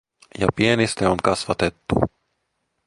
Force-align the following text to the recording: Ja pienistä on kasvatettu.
Ja 0.39 0.47
pienistä 0.55 1.09
on 1.11 1.17
kasvatettu. 1.23 1.95